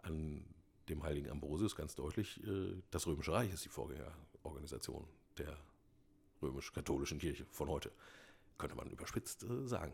an 0.01 0.45
dem 0.87 1.03
heiligen 1.03 1.29
Ambrosius 1.29 1.75
ganz 1.75 1.95
deutlich, 1.95 2.41
äh, 2.45 2.81
das 2.91 3.07
Römische 3.07 3.33
Reich 3.33 3.53
ist 3.53 3.65
die 3.65 3.69
Vorgängerorganisation 3.69 5.05
der 5.37 5.57
römisch-katholischen 6.41 7.19
Kirche 7.19 7.45
von 7.51 7.69
heute. 7.69 7.91
Könnte 8.57 8.75
man 8.75 8.89
überspitzt 8.89 9.43
äh, 9.43 9.67
sagen. 9.67 9.93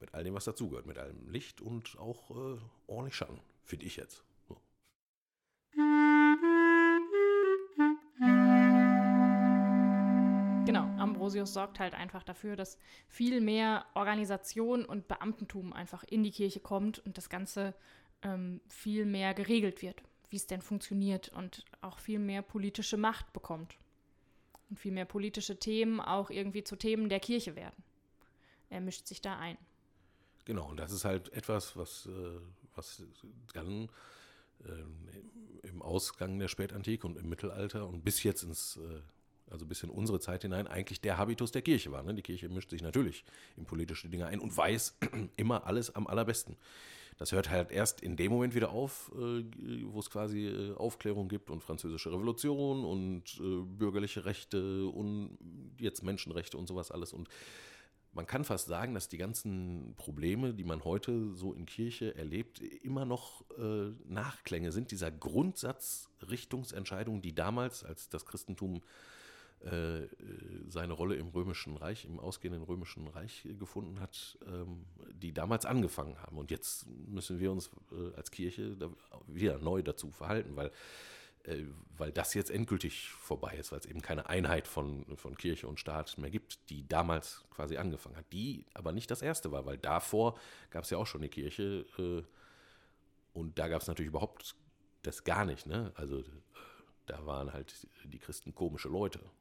Mit 0.00 0.14
all 0.14 0.24
dem, 0.24 0.34
was 0.34 0.44
dazugehört, 0.44 0.86
mit 0.86 0.98
allem 0.98 1.28
Licht 1.28 1.60
und 1.60 1.98
auch 1.98 2.30
äh, 2.30 2.58
ordentlich 2.86 3.16
Schatten, 3.16 3.40
finde 3.64 3.86
ich 3.86 3.96
jetzt. 3.96 4.24
Genau, 10.66 10.84
Ambrosius 10.98 11.52
sorgt 11.52 11.80
halt 11.80 11.94
einfach 11.94 12.22
dafür, 12.22 12.56
dass 12.56 12.78
viel 13.08 13.40
mehr 13.40 13.84
Organisation 13.94 14.84
und 14.84 15.08
Beamtentum 15.08 15.72
einfach 15.72 16.04
in 16.04 16.22
die 16.22 16.30
Kirche 16.30 16.60
kommt 16.60 16.98
und 17.00 17.18
das 17.18 17.28
Ganze 17.28 17.74
ähm, 18.22 18.60
viel 18.68 19.04
mehr 19.04 19.34
geregelt 19.34 19.82
wird 19.82 20.02
wie 20.30 20.36
es 20.36 20.46
denn 20.46 20.62
funktioniert 20.62 21.28
und 21.30 21.64
auch 21.82 21.98
viel 21.98 22.18
mehr 22.18 22.42
politische 22.42 22.96
Macht 22.96 23.32
bekommt. 23.32 23.76
Und 24.70 24.78
viel 24.78 24.92
mehr 24.92 25.04
politische 25.04 25.58
Themen 25.58 26.00
auch 26.00 26.30
irgendwie 26.30 26.64
zu 26.64 26.76
Themen 26.76 27.08
der 27.08 27.20
Kirche 27.20 27.56
werden. 27.56 27.82
Er 28.70 28.80
mischt 28.80 29.06
sich 29.06 29.20
da 29.20 29.38
ein. 29.38 29.58
Genau, 30.44 30.68
und 30.68 30.78
das 30.78 30.92
ist 30.92 31.04
halt 31.04 31.32
etwas, 31.32 31.76
was, 31.76 32.06
äh, 32.06 32.40
was 32.74 33.02
dann 33.52 33.88
äh, 34.64 35.68
im 35.68 35.82
Ausgang 35.82 36.38
der 36.38 36.48
Spätantike 36.48 37.06
und 37.06 37.18
im 37.18 37.28
Mittelalter 37.28 37.86
und 37.86 38.04
bis 38.04 38.22
jetzt 38.22 38.42
ins, 38.42 38.76
äh, 38.76 39.00
also 39.50 39.66
bis 39.66 39.82
in 39.82 39.90
unsere 39.90 40.20
Zeit 40.20 40.42
hinein, 40.42 40.66
eigentlich 40.66 41.00
der 41.00 41.18
Habitus 41.18 41.52
der 41.52 41.62
Kirche 41.62 41.92
war. 41.92 42.02
Ne? 42.02 42.14
Die 42.14 42.22
Kirche 42.22 42.48
mischt 42.48 42.70
sich 42.70 42.82
natürlich 42.82 43.24
in 43.56 43.64
politische 43.64 44.08
Dinge 44.08 44.26
ein 44.26 44.40
und 44.40 44.56
weiß 44.56 44.98
immer 45.36 45.66
alles 45.66 45.94
am 45.94 46.06
allerbesten. 46.06 46.56
Das 47.20 47.30
hört 47.32 47.50
halt 47.50 47.70
erst 47.70 48.00
in 48.00 48.16
dem 48.16 48.32
Moment 48.32 48.54
wieder 48.54 48.70
auf, 48.70 49.12
äh, 49.14 49.44
wo 49.84 49.98
es 49.98 50.08
quasi 50.08 50.46
äh, 50.46 50.74
Aufklärung 50.74 51.28
gibt 51.28 51.50
und 51.50 51.62
französische 51.62 52.10
Revolution 52.10 52.82
und 52.82 53.38
äh, 53.38 53.60
bürgerliche 53.62 54.24
Rechte 54.24 54.86
und 54.86 55.36
jetzt 55.78 56.02
Menschenrechte 56.02 56.56
und 56.56 56.66
sowas 56.66 56.90
alles. 56.90 57.12
Und 57.12 57.28
man 58.14 58.26
kann 58.26 58.44
fast 58.44 58.68
sagen, 58.68 58.94
dass 58.94 59.10
die 59.10 59.18
ganzen 59.18 59.92
Probleme, 59.96 60.54
die 60.54 60.64
man 60.64 60.82
heute 60.82 61.34
so 61.34 61.52
in 61.52 61.66
Kirche 61.66 62.16
erlebt, 62.16 62.60
immer 62.60 63.04
noch 63.04 63.44
äh, 63.58 63.90
Nachklänge 64.06 64.72
sind 64.72 64.90
dieser 64.90 65.10
Grundsatzrichtungsentscheidung, 65.10 67.20
die 67.20 67.34
damals, 67.34 67.84
als 67.84 68.08
das 68.08 68.24
Christentum 68.24 68.80
äh, 69.62 70.08
seine 70.68 70.94
Rolle 70.94 71.16
im 71.16 71.28
Römischen 71.28 71.76
Reich, 71.76 72.06
im 72.06 72.18
ausgehenden 72.18 72.62
Römischen 72.62 73.08
Reich 73.08 73.46
gefunden 73.58 74.00
hat, 74.00 74.38
ähm, 74.46 74.86
die 75.12 75.34
damals 75.34 75.66
angefangen 75.66 76.16
haben. 76.22 76.38
Und 76.38 76.50
jetzt 76.50 76.86
müssen 76.86 77.38
wir 77.40 77.52
uns 77.52 77.68
äh, 77.92 78.16
als 78.16 78.30
Kirche 78.30 78.78
wieder 79.26 79.58
neu 79.58 79.82
dazu 79.82 80.12
verhalten, 80.12 80.56
weil, 80.56 80.70
äh, 81.42 81.64
weil 81.98 82.10
das 82.10 82.32
jetzt 82.32 82.50
endgültig 82.50 83.10
vorbei 83.10 83.54
ist, 83.54 83.70
weil 83.70 83.80
es 83.80 83.84
eben 83.84 84.00
keine 84.00 84.30
Einheit 84.30 84.66
von, 84.66 85.04
von 85.18 85.36
Kirche 85.36 85.68
und 85.68 85.78
Staat 85.78 86.16
mehr 86.16 86.30
gibt, 86.30 86.70
die 86.70 86.88
damals 86.88 87.44
quasi 87.50 87.76
angefangen 87.76 88.16
hat. 88.16 88.32
Die 88.32 88.64
aber 88.72 88.92
nicht 88.92 89.10
das 89.10 89.20
erste 89.20 89.52
war, 89.52 89.66
weil 89.66 89.76
davor 89.76 90.38
gab 90.70 90.84
es 90.84 90.90
ja 90.90 90.96
auch 90.96 91.06
schon 91.06 91.20
eine 91.20 91.28
Kirche 91.28 91.84
und 93.34 93.58
da 93.58 93.68
gab 93.68 93.82
es 93.82 93.88
natürlich 93.88 94.08
überhaupt 94.08 94.56
das 95.02 95.22
gar 95.24 95.44
nicht. 95.44 95.66
Ne? 95.66 95.92
Also 95.96 96.24
da 97.04 97.26
waren 97.26 97.52
halt 97.52 97.86
die 98.04 98.18
Christen 98.18 98.54
komische 98.54 98.88
Leute 98.88 99.20
äh, 99.20 99.39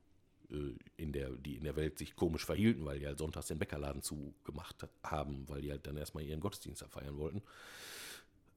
in 0.97 1.11
der, 1.11 1.29
die 1.29 1.55
in 1.55 1.63
der 1.63 1.75
Welt 1.75 1.97
sich 1.97 2.15
komisch 2.15 2.45
verhielten, 2.45 2.85
weil 2.85 2.99
die 2.99 3.05
halt 3.05 3.19
sonntags 3.19 3.47
den 3.47 3.59
Bäckerladen 3.59 4.01
zugemacht 4.01 4.87
haben, 5.03 5.47
weil 5.47 5.61
die 5.61 5.71
halt 5.71 5.85
dann 5.85 5.97
erstmal 5.97 6.23
ihren 6.23 6.39
Gottesdienst 6.39 6.83
abfeiern 6.83 7.17
wollten. 7.17 7.41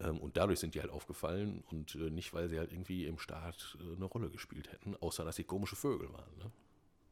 Ähm, 0.00 0.18
und 0.18 0.36
dadurch 0.36 0.58
sind 0.60 0.74
die 0.74 0.80
halt 0.80 0.90
aufgefallen 0.90 1.62
und 1.70 1.94
äh, 1.94 2.10
nicht, 2.10 2.32
weil 2.32 2.48
sie 2.48 2.58
halt 2.58 2.72
irgendwie 2.72 3.06
im 3.06 3.18
Staat 3.18 3.76
äh, 3.80 3.96
eine 3.96 4.06
Rolle 4.06 4.30
gespielt 4.30 4.72
hätten, 4.72 4.96
außer 4.96 5.24
dass 5.24 5.36
sie 5.36 5.44
komische 5.44 5.76
Vögel 5.76 6.12
waren. 6.12 6.38
Ne? 6.38 6.50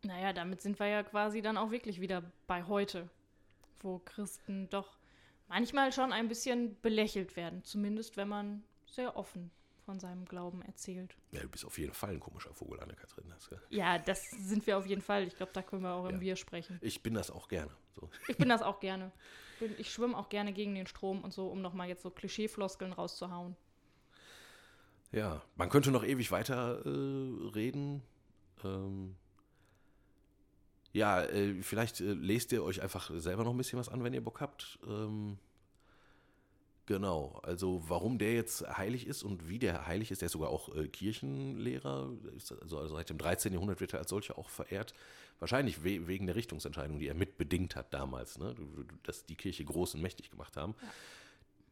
Naja, 0.03 0.33
damit 0.33 0.63
sind 0.63 0.79
wir 0.79 0.87
ja 0.87 1.03
quasi 1.03 1.43
dann 1.43 1.57
auch 1.57 1.71
wirklich 1.71 2.01
wieder 2.01 2.23
bei 2.47 2.65
heute, 2.65 3.09
wo 3.81 3.99
Christen 3.99 4.69
doch 4.71 4.97
manchmal 5.49 5.93
schon 5.93 6.13
ein 6.13 6.29
bisschen 6.29 6.77
belächelt 6.81 7.37
werden, 7.37 7.63
zumindest 7.65 8.17
wenn 8.17 8.29
man 8.29 8.63
sehr 8.87 9.17
offen 9.17 9.51
von 9.90 9.99
seinem 9.99 10.25
Glauben 10.25 10.62
erzählt. 10.62 11.16
Ja, 11.32 11.40
du 11.40 11.49
bist 11.49 11.64
auf 11.64 11.76
jeden 11.76 11.92
Fall 11.92 12.11
ein 12.11 12.20
komischer 12.20 12.54
Vogel, 12.54 12.78
Anne-Kathrin. 12.78 13.25
Ja, 13.70 13.99
das 13.99 14.23
sind 14.30 14.64
wir 14.68 14.78
auf 14.78 14.87
jeden 14.87 15.02
Fall. 15.02 15.26
Ich 15.26 15.35
glaube, 15.35 15.50
da 15.52 15.62
können 15.62 15.82
wir 15.82 15.90
auch 15.90 16.06
im 16.06 16.16
ja. 16.16 16.20
Wir 16.20 16.37
sprechen. 16.37 16.78
Ich 16.80 17.02
bin 17.02 17.12
das 17.12 17.32
auch 17.32 17.49
gerne. 17.49 17.73
So. 17.97 18.09
Ich 18.28 18.37
bin 18.37 18.49
das 18.49 18.62
auch 18.70 18.78
gerne. 18.78 19.11
Ich 19.78 19.92
schwimme 19.92 20.16
auch 20.16 20.28
gerne 20.28 20.52
gegen 20.52 20.76
den 20.76 20.87
Strom 20.87 21.25
und 21.25 21.32
so, 21.32 21.49
um 21.49 21.61
nochmal 21.61 21.88
jetzt 21.88 22.04
so 22.04 22.11
Klischeefloskeln 22.11 22.92
rauszuhauen. 22.92 23.56
Ja, 25.11 25.42
man 25.56 25.68
könnte 25.70 25.90
noch 25.90 26.04
ewig 26.04 26.30
weiter 26.30 26.87
äh, 26.87 27.49
reden. 27.49 28.04
Ähm, 28.62 29.16
ja, 30.92 31.25
äh, 31.25 31.64
vielleicht 31.64 32.00
äh, 32.00 32.12
lest 32.12 32.52
ihr 32.52 32.62
euch 32.62 32.80
einfach 32.80 33.11
selber 33.16 33.42
noch 33.42 33.50
ein 33.50 33.56
bisschen 33.56 33.80
was 33.80 33.88
an, 33.88 34.04
wenn 34.04 34.14
ihr 34.14 34.23
Bock 34.23 34.40
habt. 34.40 34.78
Ähm, 34.87 35.37
Genau, 36.90 37.38
also 37.44 37.85
warum 37.87 38.18
der 38.18 38.35
jetzt 38.35 38.66
heilig 38.76 39.06
ist 39.06 39.23
und 39.23 39.49
wie 39.49 39.61
der 39.61 39.87
heilig 39.87 40.11
ist, 40.11 40.23
der 40.23 40.26
ist 40.26 40.32
sogar 40.32 40.50
auch 40.50 40.75
äh, 40.75 40.88
Kirchenlehrer, 40.88 42.11
also, 42.35 42.59
also, 42.59 42.88
seit 42.88 43.11
dem 43.11 43.16
13. 43.16 43.52
Jahrhundert 43.52 43.78
wird 43.78 43.92
er 43.92 44.00
als 44.00 44.11
solcher 44.11 44.37
auch 44.37 44.49
verehrt. 44.49 44.92
Wahrscheinlich 45.38 45.85
we 45.85 46.09
wegen 46.09 46.26
der 46.26 46.35
Richtungsentscheidung, 46.35 46.99
die 46.99 47.06
er 47.06 47.14
mitbedingt 47.14 47.76
hat 47.76 47.94
damals, 47.94 48.40
ne? 48.40 48.56
dass 49.04 49.25
die 49.25 49.37
Kirche 49.37 49.64
groß 49.64 49.94
und 49.94 50.02
mächtig 50.02 50.32
gemacht 50.32 50.56
haben. 50.56 50.75
Ja. 50.82 50.88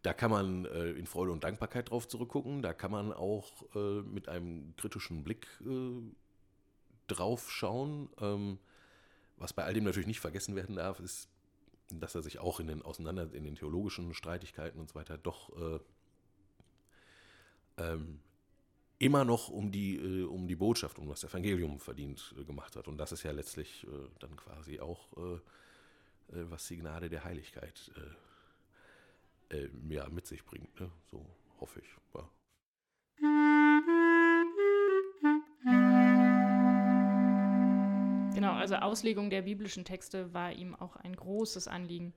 Da 0.03 0.13
kann 0.13 0.31
man 0.31 0.67
äh, 0.67 0.91
in 0.91 1.09
Freude 1.09 1.33
und 1.33 1.43
Dankbarkeit 1.43 1.91
drauf 1.91 2.07
zurückgucken, 2.07 2.63
da 2.63 2.73
kann 2.73 2.93
man 2.93 3.13
auch 3.13 3.51
äh, 3.75 4.03
mit 4.03 4.29
einem 4.29 4.73
kritischen 4.77 5.25
Blick 5.25 5.49
äh, 5.67 6.01
drauf 7.09 7.51
schauen. 7.51 8.09
Ähm, 8.21 8.61
was 9.37 9.53
bei 9.53 9.65
all 9.65 9.75
dem 9.75 9.83
natürlich 9.83 10.07
nicht 10.07 10.21
vergessen 10.21 10.55
werden 10.55 10.77
darf, 10.77 11.01
ist 11.01 11.29
dass 11.91 12.15
er 12.15 12.23
sich 12.23 12.39
auch 12.39 12.61
in 12.61 12.69
den 12.69 12.83
auseinander 12.83 13.33
in 13.33 13.45
den 13.45 13.57
theologischen 13.57 14.15
Streitigkeiten 14.15 14.81
und 14.81 14.89
so 14.89 14.95
weiter 14.95 15.19
doch 15.19 15.51
äh, 15.57 15.79
ähm, 17.79 18.21
immer 18.99 19.25
noch 19.25 19.49
um 19.49 19.71
die 19.71 19.97
äh, 19.97 20.25
um 20.25 20.49
die 20.49 20.57
Botschaft, 20.57 20.99
um 20.99 21.09
das 21.09 21.25
Evangelium 21.25 21.79
verdient 21.81 22.35
äh, 22.39 22.45
gemacht 22.45 22.77
hat. 22.77 22.89
Und 22.89 22.99
das 22.99 23.13
ist 23.13 23.23
ja 23.23 23.33
letztlich 23.33 23.85
äh, 23.85 24.09
dann 24.19 24.37
quasi 24.37 24.81
auch 24.81 25.09
äh, 25.17 25.35
äh, 26.37 26.51
was 26.51 26.67
die 26.67 26.77
Gnade 26.77 27.09
der 27.09 27.25
Heiligkeit 27.25 27.91
ja, 29.89 30.07
mit 30.11 30.27
sich 30.27 30.45
bringt. 30.45 30.79
Ne? 30.79 30.91
So 31.11 31.25
hoffe 31.59 31.81
ich. 31.81 31.89
Ja. 32.15 32.29
Genau, 38.35 38.53
also 38.53 38.77
Auslegung 38.77 39.31
der 39.31 39.43
biblischen 39.43 39.85
Texte 39.85 40.33
war 40.33 40.53
ihm 40.53 40.75
auch 40.75 40.97
ein 40.97 41.15
großes 41.15 41.67
Anliegen 41.69 42.15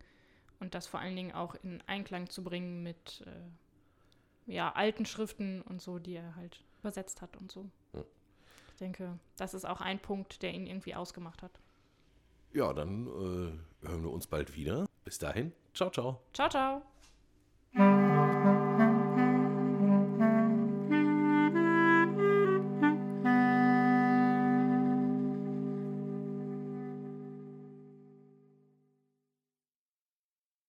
und 0.60 0.76
das 0.76 0.88
vor 0.88 1.00
allen 1.00 1.16
Dingen 1.16 1.32
auch 1.34 1.56
in 1.64 1.82
Einklang 1.88 2.30
zu 2.30 2.44
bringen 2.44 2.84
mit 2.84 3.24
äh, 3.26 4.52
ja, 4.52 4.72
alten 4.74 5.06
Schriften 5.06 5.62
und 5.62 5.82
so, 5.82 6.00
die 6.00 6.16
er 6.16 6.36
halt 6.36 6.64
übersetzt 6.80 7.22
hat 7.22 7.38
und 7.38 7.52
so. 7.52 7.70
Ja. 7.94 8.04
Ich 8.70 8.78
denke, 8.80 9.20
das 9.38 9.54
ist 9.54 9.66
auch 9.66 9.82
ein 9.82 10.00
Punkt, 10.00 10.42
der 10.42 10.54
ihn 10.54 10.68
irgendwie 10.68 10.96
ausgemacht 10.96 11.42
hat. 11.42 11.60
Ja, 12.54 12.74
dann 12.74 13.08
äh, 13.08 13.88
hören 13.88 14.04
wir 14.04 14.12
uns 14.12 14.28
bald 14.28 14.56
wieder. 14.56 14.86
Bis 15.04 15.18
dahin, 15.18 15.54
ciao, 15.74 15.90
ciao. 15.90 16.22
Ciao, 16.34 16.50
ciao. 16.50 16.91